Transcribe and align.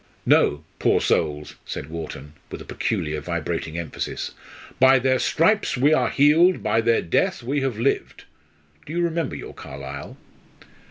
"No 0.25 0.63
poor 0.79 0.99
souls!" 0.99 1.57
said 1.63 1.91
Wharton, 1.91 2.33
with 2.49 2.59
a 2.59 2.65
peculiar 2.65 3.21
vibrating 3.21 3.77
emphasis. 3.77 4.31
"'By 4.79 4.97
their 4.97 5.19
stripes 5.19 5.77
we 5.77 5.93
are 5.93 6.09
healed, 6.09 6.63
by 6.63 6.81
their 6.81 7.03
death 7.03 7.43
we 7.43 7.61
have 7.61 7.77
lived.' 7.77 8.23
Do 8.87 8.93
you 8.93 9.01
remember 9.03 9.35
your 9.35 9.53
Carlyle?" 9.53 10.17